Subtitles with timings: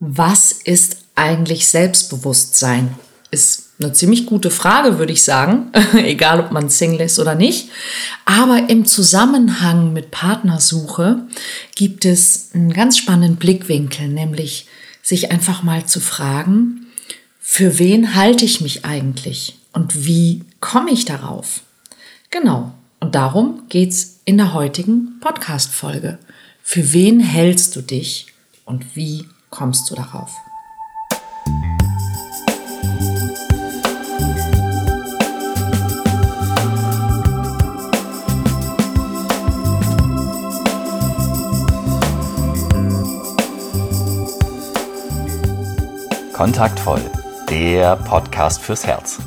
[0.00, 2.94] Was ist eigentlich Selbstbewusstsein?
[3.30, 7.68] Ist eine ziemlich gute Frage, würde ich sagen, egal ob man Single ist oder nicht.
[8.24, 11.26] Aber im Zusammenhang mit Partnersuche
[11.74, 14.66] gibt es einen ganz spannenden Blickwinkel, nämlich
[15.02, 16.86] sich einfach mal zu fragen,
[17.38, 21.60] für wen halte ich mich eigentlich und wie komme ich darauf?
[22.30, 26.18] Genau, und darum geht's in der heutigen Podcast-Folge.
[26.62, 28.26] Für wen hältst du dich
[28.64, 30.40] und wie kommst du darauf?
[46.32, 47.02] Kontaktvoll,
[47.50, 49.18] der Podcast fürs Herz.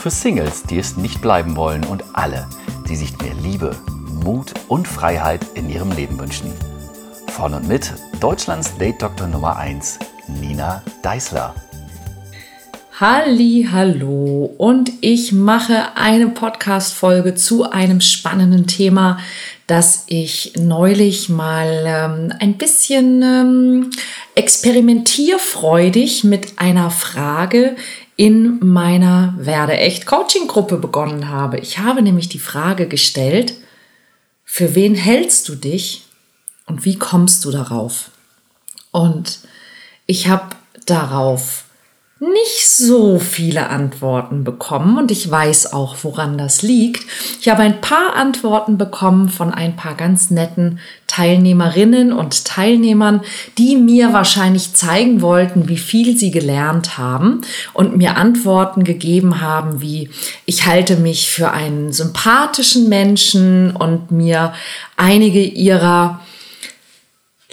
[0.00, 2.48] Für Singles, die es nicht bleiben wollen und alle,
[2.88, 3.76] die sich mehr Liebe,
[4.24, 6.52] Mut und Freiheit in ihrem Leben wünschen.
[7.28, 9.98] Von und mit Deutschlands Date-Doktor Nummer 1,
[10.40, 11.54] Nina Deißler.
[12.98, 19.18] Halli, hallo und ich mache eine Podcast-Folge zu einem spannenden Thema,
[19.66, 23.90] das ich neulich mal ähm, ein bisschen ähm,
[24.34, 27.76] experimentierfreudig mit einer Frage
[28.16, 31.58] in meiner Werde echt Coaching Gruppe begonnen habe.
[31.58, 33.54] Ich habe nämlich die Frage gestellt,
[34.42, 36.04] für wen hältst du dich
[36.64, 38.10] und wie kommst du darauf?
[38.96, 39.40] Und
[40.06, 41.64] ich habe darauf
[42.18, 47.04] nicht so viele Antworten bekommen und ich weiß auch, woran das liegt.
[47.38, 53.20] Ich habe ein paar Antworten bekommen von ein paar ganz netten Teilnehmerinnen und Teilnehmern,
[53.58, 57.42] die mir wahrscheinlich zeigen wollten, wie viel sie gelernt haben
[57.74, 60.08] und mir Antworten gegeben haben, wie
[60.46, 64.54] ich halte mich für einen sympathischen Menschen und mir
[64.96, 66.20] einige ihrer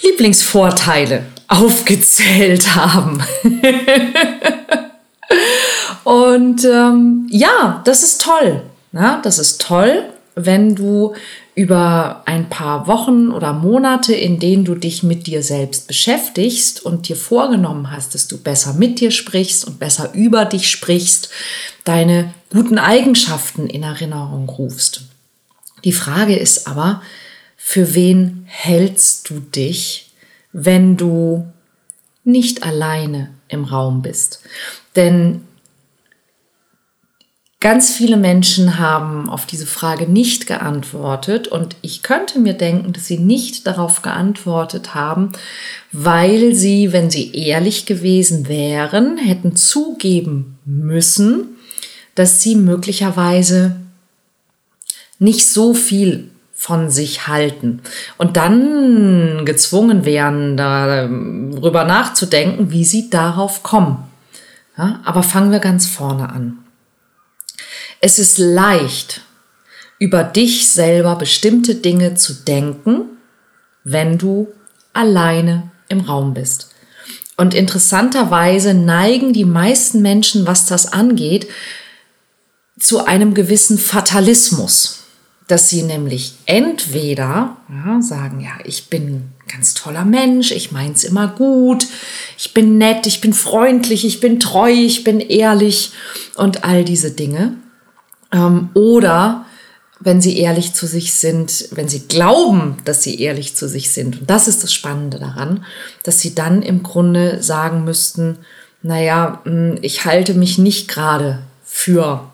[0.02, 3.24] Lieblingsvorteile aufgezählt haben.
[6.04, 8.62] und ähm, ja, das ist toll.
[8.92, 10.04] Na, das ist toll,
[10.36, 11.14] wenn du
[11.56, 17.08] über ein paar Wochen oder Monate, in denen du dich mit dir selbst beschäftigst und
[17.08, 21.30] dir vorgenommen hast, dass du besser mit dir sprichst und besser über dich sprichst,
[21.84, 25.04] deine guten Eigenschaften in Erinnerung rufst.
[25.84, 27.02] Die Frage ist aber,
[27.56, 30.13] für wen hältst du dich
[30.54, 31.52] wenn du
[32.24, 34.42] nicht alleine im Raum bist.
[34.96, 35.42] Denn
[37.60, 43.08] ganz viele Menschen haben auf diese Frage nicht geantwortet und ich könnte mir denken, dass
[43.08, 45.32] sie nicht darauf geantwortet haben,
[45.92, 51.56] weil sie, wenn sie ehrlich gewesen wären, hätten zugeben müssen,
[52.16, 53.78] dass sie möglicherweise
[55.18, 56.33] nicht so viel
[56.64, 57.82] von sich halten
[58.18, 64.06] und dann gezwungen werden, darüber nachzudenken, wie sie darauf kommen.
[64.78, 66.60] Ja, aber fangen wir ganz vorne an.
[68.00, 69.24] Es ist leicht,
[70.00, 73.10] über dich selber bestimmte Dinge zu denken,
[73.84, 74.48] wenn du
[74.94, 76.74] alleine im Raum bist.
[77.36, 81.50] Und interessanterweise neigen die meisten Menschen, was das angeht,
[82.80, 85.03] zu einem gewissen Fatalismus
[85.48, 91.28] dass sie nämlich entweder ja, sagen, ja, ich bin ganz toller Mensch, ich mein's immer
[91.28, 91.86] gut,
[92.38, 95.92] ich bin nett, ich bin freundlich, ich bin treu, ich bin ehrlich
[96.36, 97.56] und all diese Dinge.
[98.32, 99.46] Ähm, oder
[100.00, 104.22] wenn sie ehrlich zu sich sind, wenn sie glauben, dass sie ehrlich zu sich sind.
[104.22, 105.66] Und das ist das Spannende daran,
[106.04, 108.40] dass sie dann im Grunde sagen müssten,
[108.82, 112.33] naja, hm, ich halte mich nicht gerade für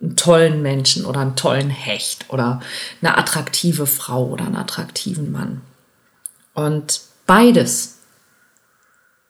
[0.00, 2.60] einen tollen Menschen oder einen tollen Hecht oder
[3.02, 5.60] eine attraktive Frau oder einen attraktiven Mann.
[6.54, 7.98] Und beides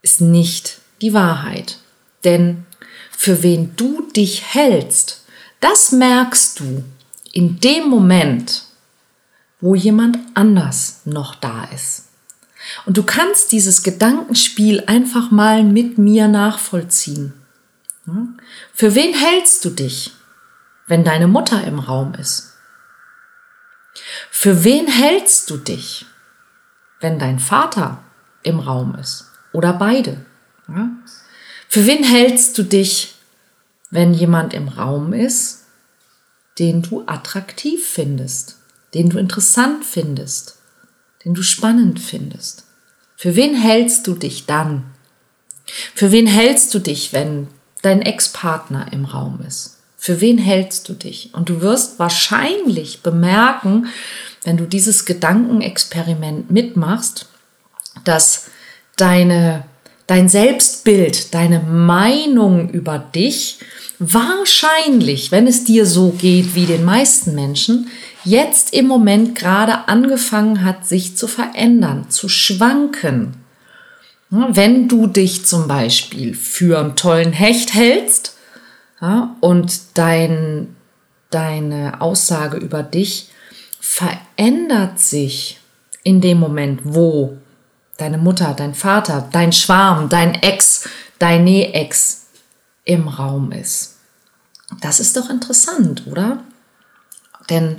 [0.02, 1.78] ist nicht die Wahrheit.
[2.24, 2.66] Denn
[3.10, 5.24] für wen du dich hältst,
[5.60, 6.84] das merkst du
[7.32, 8.64] in dem Moment,
[9.60, 12.06] wo jemand anders noch da ist.
[12.86, 17.34] Und du kannst dieses Gedankenspiel einfach mal mit mir nachvollziehen.
[18.74, 20.12] Für wen hältst du dich?
[20.90, 22.56] Wenn deine Mutter im Raum ist?
[24.28, 26.04] Für wen hältst du dich,
[26.98, 28.02] wenn dein Vater
[28.42, 30.26] im Raum ist oder beide?
[30.66, 30.90] Ja?
[31.68, 33.14] Für wen hältst du dich,
[33.90, 35.66] wenn jemand im Raum ist,
[36.58, 38.56] den du attraktiv findest,
[38.92, 40.58] den du interessant findest,
[41.24, 42.64] den du spannend findest?
[43.16, 44.90] Für wen hältst du dich dann?
[45.94, 47.46] Für wen hältst du dich, wenn
[47.80, 49.79] dein Ex-Partner im Raum ist?
[50.02, 51.28] Für wen hältst du dich?
[51.34, 53.88] Und du wirst wahrscheinlich bemerken,
[54.44, 57.26] wenn du dieses Gedankenexperiment mitmachst,
[58.04, 58.46] dass
[58.96, 59.64] deine,
[60.06, 63.58] dein Selbstbild, deine Meinung über dich
[63.98, 67.88] wahrscheinlich, wenn es dir so geht wie den meisten Menschen,
[68.24, 73.34] jetzt im Moment gerade angefangen hat, sich zu verändern, zu schwanken.
[74.30, 78.38] Wenn du dich zum Beispiel für einen tollen Hecht hältst
[79.00, 80.76] ja, und dein,
[81.30, 83.30] deine Aussage über dich
[83.80, 85.58] verändert sich
[86.02, 87.38] in dem Moment, wo
[87.96, 90.88] deine Mutter, dein Vater, dein Schwarm, dein Ex,
[91.18, 92.26] deine Ex
[92.84, 93.98] im Raum ist.
[94.80, 96.42] Das ist doch interessant, oder?
[97.48, 97.78] Denn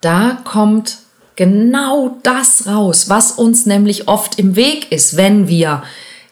[0.00, 0.98] da kommt
[1.36, 5.82] genau das raus, was uns nämlich oft im Weg ist, wenn wir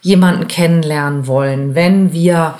[0.02, 2.58] jemanden kennenlernen wollen, wenn wir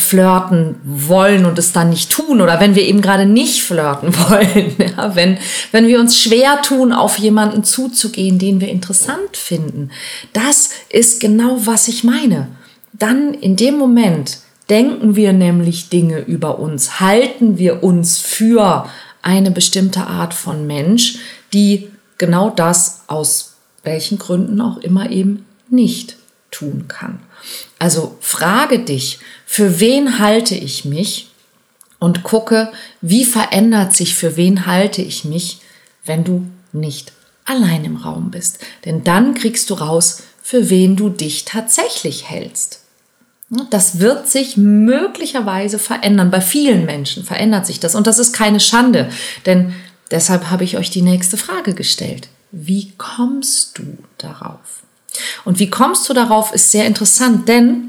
[0.00, 4.74] flirten wollen und es dann nicht tun oder wenn wir eben gerade nicht flirten wollen,
[4.78, 5.38] ja, wenn,
[5.72, 9.90] wenn wir uns schwer tun, auf jemanden zuzugehen, den wir interessant finden.
[10.32, 12.48] Das ist genau, was ich meine.
[12.92, 14.38] Dann in dem Moment
[14.68, 18.88] denken wir nämlich Dinge über uns, halten wir uns für
[19.22, 21.18] eine bestimmte Art von Mensch,
[21.52, 26.16] die genau das aus welchen Gründen auch immer eben nicht
[26.50, 27.20] tun kann.
[27.78, 31.30] Also frage dich, für wen halte ich mich
[31.98, 35.60] und gucke, wie verändert sich, für wen halte ich mich,
[36.04, 37.12] wenn du nicht
[37.44, 38.58] allein im Raum bist.
[38.84, 42.80] Denn dann kriegst du raus, für wen du dich tatsächlich hältst.
[43.70, 46.30] Das wird sich möglicherweise verändern.
[46.30, 47.96] Bei vielen Menschen verändert sich das.
[47.96, 49.10] Und das ist keine Schande.
[49.44, 49.74] Denn
[50.10, 52.28] deshalb habe ich euch die nächste Frage gestellt.
[52.52, 54.84] Wie kommst du darauf?
[55.44, 57.88] Und wie kommst du darauf, ist sehr interessant, denn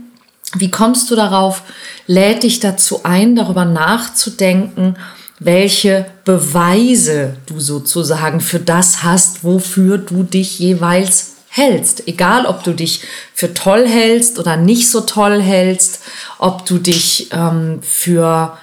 [0.56, 1.63] wie kommst du darauf,
[2.07, 4.95] lädt dich dazu ein, darüber nachzudenken,
[5.39, 12.07] welche Beweise du sozusagen für das hast, wofür du dich jeweils hältst.
[12.07, 13.01] Egal, ob du dich
[13.33, 16.01] für toll hältst oder nicht so toll hältst,
[16.38, 18.57] ob du dich ähm, für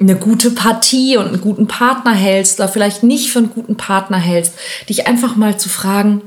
[0.00, 4.16] eine gute Partie und einen guten Partner hältst oder vielleicht nicht für einen guten Partner
[4.16, 4.54] hältst,
[4.88, 6.22] dich einfach mal zu fragen,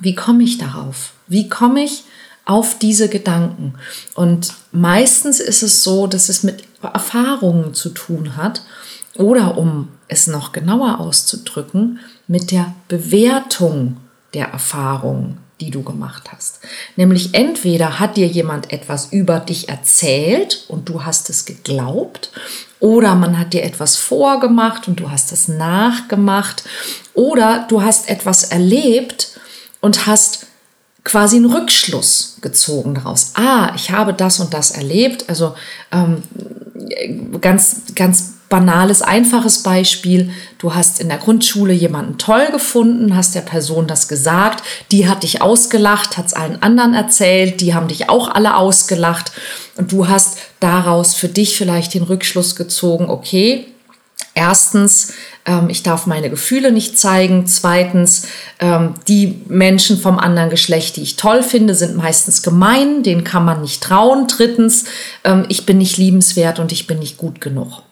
[0.00, 1.12] wie komme ich darauf?
[1.26, 2.04] Wie komme ich
[2.44, 3.74] auf diese Gedanken?
[4.14, 8.62] Und meistens ist es so, dass es mit Erfahrungen zu tun hat
[9.14, 13.98] oder um es noch genauer auszudrücken, mit der Bewertung
[14.34, 16.60] der Erfahrung, die du gemacht hast.
[16.96, 22.30] Nämlich entweder hat dir jemand etwas über dich erzählt und du hast es geglaubt,
[22.80, 26.64] oder man hat dir etwas vorgemacht und du hast es nachgemacht,
[27.14, 29.31] oder du hast etwas erlebt
[29.82, 30.46] und hast
[31.04, 33.32] quasi einen Rückschluss gezogen daraus.
[33.34, 35.28] Ah, ich habe das und das erlebt.
[35.28, 35.54] Also
[35.90, 36.22] ähm,
[37.40, 40.30] ganz, ganz banales, einfaches Beispiel.
[40.58, 44.62] Du hast in der Grundschule jemanden toll gefunden, hast der Person das gesagt,
[44.92, 49.32] die hat dich ausgelacht, hat es allen anderen erzählt, die haben dich auch alle ausgelacht
[49.76, 53.72] und du hast daraus für dich vielleicht den Rückschluss gezogen, okay,
[54.34, 55.12] Erstens,
[55.44, 57.46] ähm, ich darf meine Gefühle nicht zeigen.
[57.46, 58.28] Zweitens,
[58.60, 63.44] ähm, die Menschen vom anderen Geschlecht, die ich toll finde, sind meistens gemein, denen kann
[63.44, 64.28] man nicht trauen.
[64.28, 64.84] Drittens,
[65.24, 67.82] ähm, ich bin nicht liebenswert und ich bin nicht gut genug.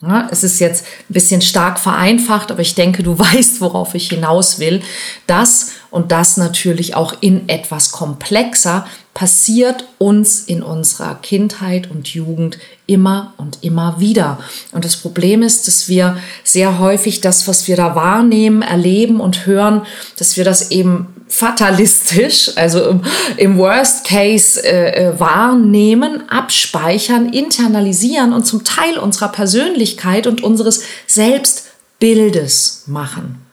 [0.00, 4.08] Ja, es ist jetzt ein bisschen stark vereinfacht, aber ich denke, du weißt, worauf ich
[4.08, 4.82] hinaus will.
[5.26, 8.86] Das und das natürlich auch in etwas komplexer
[9.18, 14.38] passiert uns in unserer Kindheit und Jugend immer und immer wieder.
[14.70, 19.44] Und das Problem ist, dass wir sehr häufig das, was wir da wahrnehmen, erleben und
[19.44, 19.82] hören,
[20.18, 23.00] dass wir das eben fatalistisch, also im,
[23.38, 30.84] im Worst Case äh, äh, wahrnehmen, abspeichern, internalisieren und zum Teil unserer Persönlichkeit und unseres
[31.08, 33.47] Selbstbildes machen.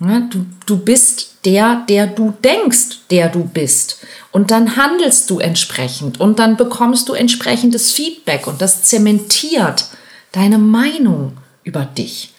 [0.00, 3.98] Ja, du, du bist der, der du denkst, der du bist.
[4.32, 9.86] Und dann handelst du entsprechend und dann bekommst du entsprechendes Feedback und das zementiert
[10.32, 12.32] deine Meinung über dich.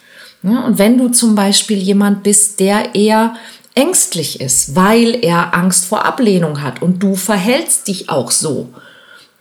[0.44, 3.36] Ja, und wenn du zum Beispiel jemand bist, der eher
[3.76, 8.70] ängstlich ist, weil er Angst vor Ablehnung hat und du verhältst dich auch so,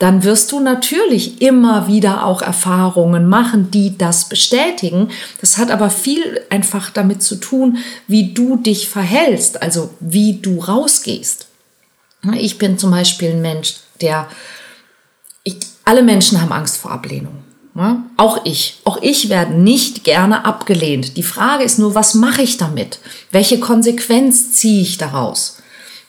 [0.00, 5.10] dann wirst du natürlich immer wieder auch Erfahrungen machen, die das bestätigen.
[5.42, 7.78] Das hat aber viel einfach damit zu tun,
[8.08, 11.48] wie du dich verhältst, also wie du rausgehst.
[12.34, 14.26] Ich bin zum Beispiel ein Mensch, der,
[15.44, 17.34] ich, alle Menschen haben Angst vor Ablehnung.
[17.74, 18.80] Ja, auch ich.
[18.84, 21.18] Auch ich werde nicht gerne abgelehnt.
[21.18, 23.00] Die Frage ist nur, was mache ich damit?
[23.32, 25.59] Welche Konsequenz ziehe ich daraus?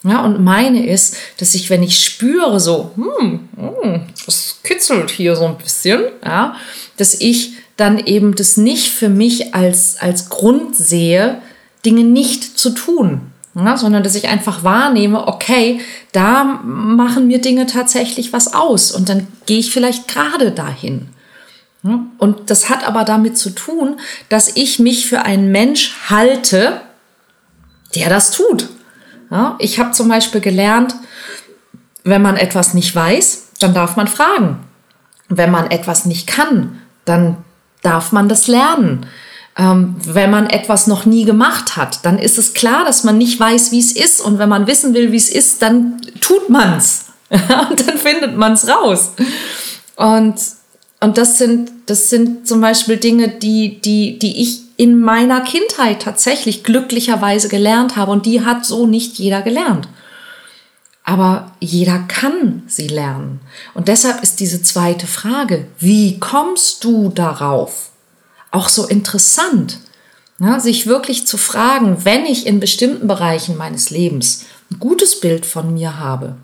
[0.04, 5.36] Ja, und meine ist, dass ich, wenn ich spüre, so, hm, hm, das kitzelt hier
[5.36, 6.56] so ein bisschen, ja,
[6.98, 11.42] dass ich dann eben das nicht für mich als, als Grund sehe,
[11.86, 13.22] Dinge nicht zu tun.
[13.54, 15.82] Ja, sondern dass ich einfach wahrnehme, okay,
[16.14, 21.10] da machen mir Dinge tatsächlich was aus und dann gehe ich vielleicht gerade dahin.
[21.84, 26.80] Ja, und das hat aber damit zu tun, dass ich mich für einen Mensch halte,
[27.94, 28.70] der das tut.
[29.32, 30.94] Ja, ich habe zum Beispiel gelernt,
[32.04, 34.60] wenn man etwas nicht weiß, dann darf man fragen.
[35.30, 37.38] Wenn man etwas nicht kann, dann
[37.82, 39.06] darf man das lernen.
[39.58, 43.40] Ähm, wenn man etwas noch nie gemacht hat, dann ist es klar, dass man nicht
[43.40, 44.20] weiß, wie es ist.
[44.20, 47.06] Und wenn man wissen will, wie es ist, dann tut man es.
[47.30, 47.40] und
[47.88, 49.14] dann findet man es raus.
[49.96, 50.36] Und,
[51.02, 56.02] und das, sind, das sind zum Beispiel Dinge, die, die, die ich in meiner Kindheit
[56.02, 58.12] tatsächlich glücklicherweise gelernt habe.
[58.12, 59.88] Und die hat so nicht jeder gelernt.
[61.04, 63.42] Aber jeder kann sie lernen.
[63.74, 67.92] Und deshalb ist diese zweite Frage, wie kommst du darauf?
[68.52, 69.80] auch so interessant,
[70.38, 75.46] ne, sich wirklich zu fragen, wenn ich in bestimmten Bereichen meines Lebens ein gutes Bild
[75.46, 76.36] von mir habe,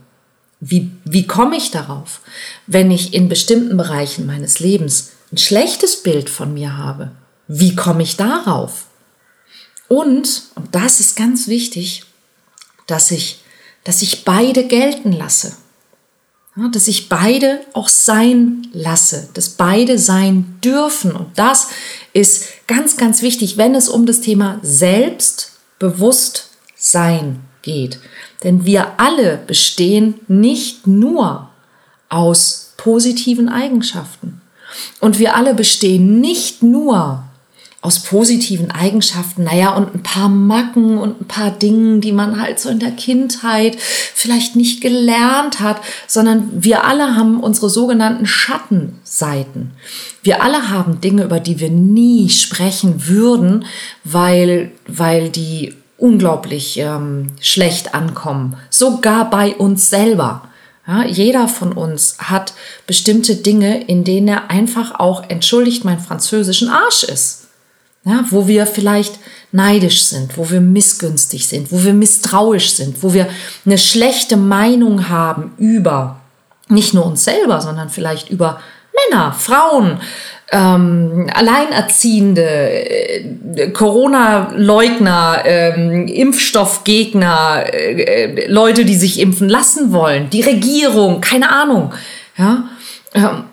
[0.60, 2.20] wie, wie komme ich darauf?
[2.66, 7.12] Wenn ich in bestimmten Bereichen meines Lebens ein schlechtes Bild von mir habe,
[7.48, 8.88] wie komme ich darauf?
[9.88, 12.04] Und, und das ist ganz wichtig,
[12.88, 13.44] dass ich,
[13.84, 15.56] dass ich beide gelten lasse.
[16.56, 21.12] Ja, dass ich beide auch sein lasse, dass beide sein dürfen.
[21.12, 21.68] Und das
[22.14, 28.00] ist ganz, ganz wichtig, wenn es um das Thema Selbstbewusstsein geht.
[28.44, 31.50] Denn wir alle bestehen nicht nur
[32.10, 34.42] aus positiven Eigenschaften.
[35.02, 37.24] Und wir alle bestehen nicht nur
[37.82, 42.60] aus positiven Eigenschaften, naja, und ein paar Macken und ein paar Dingen, die man halt
[42.60, 49.72] so in der Kindheit vielleicht nicht gelernt hat, sondern wir alle haben unsere sogenannten Schattenseiten.
[50.24, 53.66] Wir alle haben Dinge, über die wir nie sprechen würden,
[54.04, 60.44] weil, weil die unglaublich ähm, schlecht ankommen, sogar bei uns selber.
[60.88, 62.54] Ja, jeder von uns hat
[62.86, 67.48] bestimmte Dinge, in denen er einfach auch, entschuldigt mein französischen Arsch ist
[68.08, 69.20] ja, wo wir vielleicht
[69.52, 73.28] neidisch sind, wo wir missgünstig sind, wo wir misstrauisch sind, wo wir
[73.66, 76.22] eine schlechte Meinung haben über
[76.70, 78.60] nicht nur uns selber, sondern vielleicht über
[79.10, 80.00] Männer, Frauen,
[80.52, 91.22] ähm, Alleinerziehende, äh, Corona-Leugner, ähm, Impfstoffgegner, äh, Leute, die sich impfen lassen wollen, die Regierung,
[91.22, 91.94] keine Ahnung,
[92.38, 92.70] ja,
[93.14, 93.44] ähm,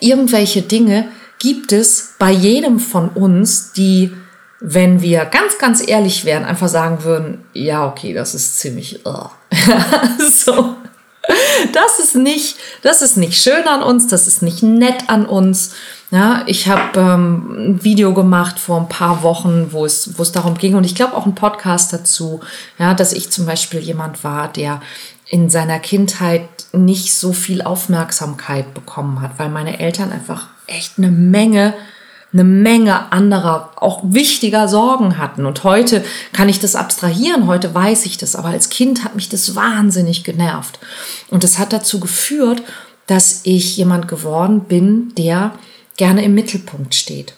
[0.00, 1.08] irgendwelche Dinge,
[1.40, 4.12] gibt es bei jedem von uns, die,
[4.60, 9.28] wenn wir ganz, ganz ehrlich wären, einfach sagen würden, ja, okay, das ist ziemlich, uh.
[10.30, 10.76] so.
[11.72, 15.74] Das ist nicht, das ist nicht schön an uns, das ist nicht nett an uns.
[16.10, 20.32] Ja, ich habe ähm, ein Video gemacht vor ein paar Wochen, wo es, wo es
[20.32, 22.40] darum ging und ich glaube auch ein Podcast dazu,
[22.78, 24.80] ja, dass ich zum Beispiel jemand war, der
[25.26, 31.12] in seiner Kindheit nicht so viel Aufmerksamkeit bekommen hat, weil meine Eltern einfach echt eine
[31.12, 31.74] Menge,
[32.32, 35.46] eine Menge anderer, auch wichtiger Sorgen hatten.
[35.46, 39.28] Und heute kann ich das abstrahieren, heute weiß ich das, aber als Kind hat mich
[39.28, 40.78] das wahnsinnig genervt.
[41.30, 42.62] Und es hat dazu geführt,
[43.06, 45.52] dass ich jemand geworden bin, der
[45.96, 47.34] gerne im Mittelpunkt steht.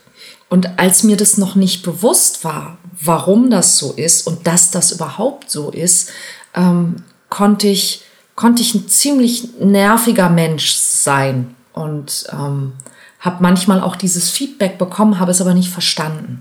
[0.50, 4.92] Und als mir das noch nicht bewusst war, warum das so ist und dass das
[4.92, 6.10] überhaupt so ist,
[6.54, 6.96] ähm,
[7.30, 8.02] konnte ich,
[8.34, 12.74] konnte ich ein ziemlich nerviger Mensch sein und ähm,
[13.22, 16.40] habe manchmal auch dieses Feedback bekommen, habe es aber nicht verstanden.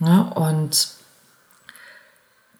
[0.00, 0.88] Ja, und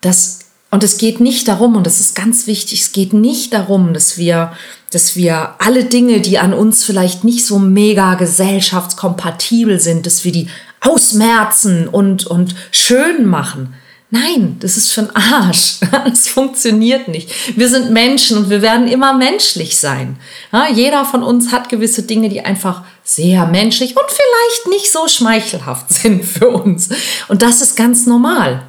[0.02, 0.40] das
[0.74, 4.18] und es geht nicht darum, und das ist ganz wichtig, es geht nicht darum, dass
[4.18, 4.52] wir,
[4.90, 10.32] dass wir alle Dinge, die an uns vielleicht nicht so mega gesellschaftskompatibel sind, dass wir
[10.32, 10.48] die
[10.80, 13.74] ausmerzen und, und schön machen.
[14.10, 15.78] Nein, das ist schon Arsch.
[16.04, 17.30] Das funktioniert nicht.
[17.56, 20.16] Wir sind Menschen und wir werden immer menschlich sein.
[20.52, 25.06] Ja, jeder von uns hat gewisse Dinge, die einfach sehr menschlich und vielleicht nicht so
[25.06, 26.88] schmeichelhaft sind für uns.
[27.28, 28.62] Und das ist ganz normal.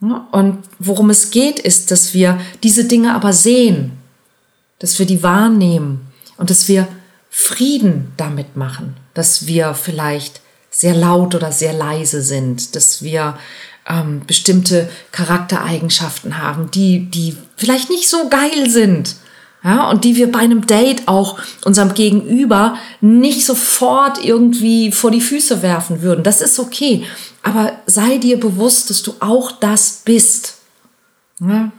[0.00, 3.92] Und worum es geht, ist, dass wir diese Dinge aber sehen,
[4.80, 6.88] dass wir die wahrnehmen und dass wir
[7.30, 13.38] Frieden damit machen, dass wir vielleicht sehr laut oder sehr leise sind, dass wir
[13.88, 19.16] ähm, bestimmte Charaktereigenschaften haben, die, die vielleicht nicht so geil sind.
[19.64, 25.22] Ja, und die wir bei einem Date auch unserem Gegenüber nicht sofort irgendwie vor die
[25.22, 26.22] Füße werfen würden.
[26.22, 27.04] Das ist okay.
[27.42, 30.58] Aber sei dir bewusst, dass du auch das bist.
[31.40, 31.70] Ja,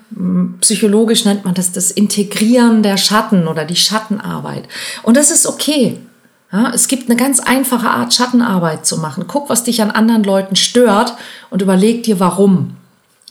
[0.61, 4.67] psychologisch nennt man das das Integrieren der Schatten oder die Schattenarbeit.
[5.03, 5.99] Und das ist okay.
[6.51, 9.25] Ja, es gibt eine ganz einfache Art, Schattenarbeit zu machen.
[9.27, 11.13] Guck, was dich an anderen Leuten stört
[11.51, 12.77] und überleg dir, warum.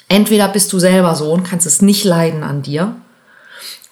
[0.08, 2.94] Entweder bist du selber so und kannst es nicht leiden an dir,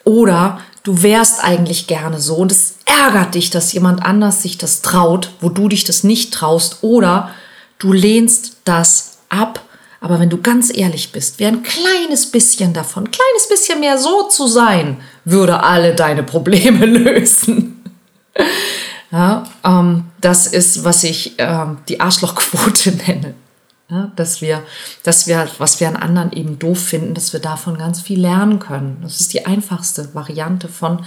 [0.04, 4.82] oder du wärst eigentlich gerne so und es ärgert dich, dass jemand anders sich das
[4.82, 7.30] traut, wo du dich das nicht traust, oder
[7.78, 9.60] du lehnst das ab.
[10.00, 13.98] Aber wenn du ganz ehrlich bist, wäre ein kleines bisschen davon, ein kleines bisschen mehr
[13.98, 17.82] so zu sein, würde alle deine Probleme lösen.
[19.12, 23.34] Ja, ähm, das ist, was ich ähm, die Arschlochquote nenne.
[23.92, 24.62] Ja, dass wir,
[25.02, 28.58] dass wir, was wir an anderen eben doof finden, dass wir davon ganz viel lernen
[28.58, 29.00] können.
[29.02, 31.04] Das ist die einfachste Variante von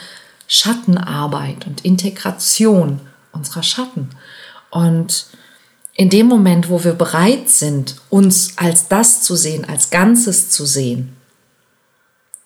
[0.48, 3.02] Schattenarbeit und Integration
[3.32, 4.12] unserer Schatten.
[4.70, 5.26] Und
[5.96, 10.64] in dem Moment, wo wir bereit sind, uns als das zu sehen, als Ganzes zu
[10.68, 11.18] sehen,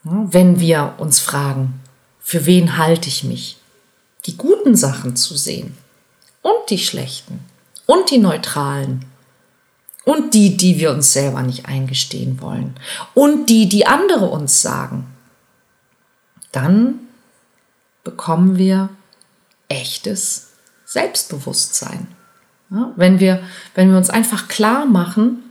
[0.04, 1.82] wenn wir uns fragen,
[2.22, 3.58] für wen halte ich mich,
[4.26, 5.76] die guten Sachen zu sehen
[6.42, 7.42] und die schlechten
[7.86, 9.04] und die neutralen
[10.10, 12.74] und die, die wir uns selber nicht eingestehen wollen
[13.14, 15.06] und die, die andere uns sagen,
[16.52, 16.96] dann
[18.04, 18.90] bekommen wir
[19.68, 22.08] echtes Selbstbewusstsein.
[22.72, 23.44] Ja, wenn, wir,
[23.76, 25.44] wenn wir uns einfach klar machen,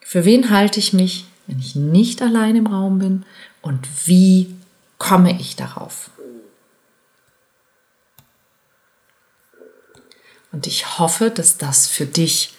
[0.00, 3.24] für wen halte ich mich, wenn ich nicht allein im Raum bin
[3.60, 4.56] und wie
[4.98, 6.10] komme ich darauf.
[10.50, 12.56] Und ich hoffe, dass das für dich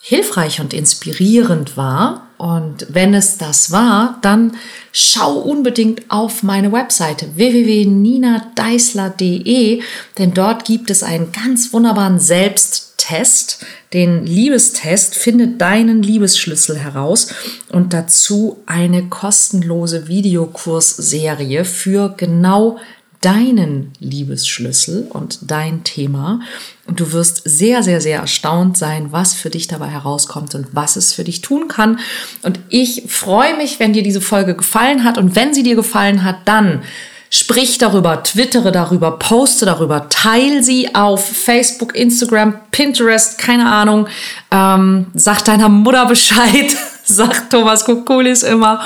[0.00, 2.28] hilfreich und inspirierend war.
[2.38, 4.56] Und wenn es das war, dann
[4.92, 9.82] schau unbedingt auf meine Webseite www.ninadeisler.de,
[10.16, 13.58] denn dort gibt es einen ganz wunderbaren Selbsttest,
[13.92, 15.16] den Liebestest.
[15.16, 17.34] Finde deinen Liebesschlüssel heraus
[17.68, 22.78] und dazu eine kostenlose Videokursserie für genau
[23.20, 26.40] deinen Liebesschlüssel und dein Thema.
[26.86, 30.96] Und du wirst sehr, sehr, sehr erstaunt sein, was für dich dabei herauskommt und was
[30.96, 31.98] es für dich tun kann.
[32.42, 35.18] Und ich freue mich, wenn dir diese Folge gefallen hat.
[35.18, 36.82] Und wenn sie dir gefallen hat, dann
[37.28, 44.08] sprich darüber, twittere darüber, poste darüber, teile sie auf Facebook, Instagram, Pinterest, keine Ahnung.
[44.50, 48.80] Ähm, sag deiner Mutter Bescheid, sagt Thomas Kokulis immer.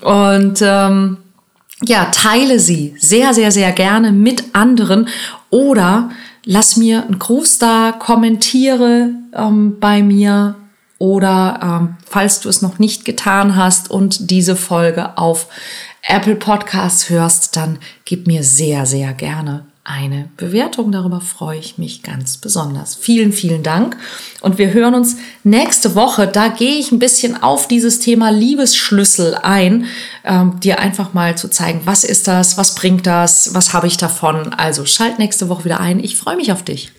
[0.00, 1.18] Und ähm,
[1.82, 5.08] ja, teile sie sehr, sehr, sehr gerne mit anderen
[5.50, 6.10] oder
[6.44, 10.54] lass mir einen Gruß da, kommentiere ähm, bei mir
[10.98, 15.48] oder ähm, falls du es noch nicht getan hast und diese Folge auf
[16.02, 20.90] Apple Podcasts hörst, dann gib mir sehr, sehr gerne eine Bewertung.
[20.90, 22.96] Darüber freue ich mich ganz besonders.
[22.96, 23.96] Vielen, vielen Dank.
[24.40, 26.26] Und wir hören uns nächste Woche.
[26.26, 29.86] Da gehe ich ein bisschen auf dieses Thema Liebesschlüssel ein,
[30.24, 33.96] ähm, dir einfach mal zu zeigen, was ist das, was bringt das, was habe ich
[33.96, 34.52] davon.
[34.52, 36.02] Also schalt nächste Woche wieder ein.
[36.02, 36.92] Ich freue mich auf dich.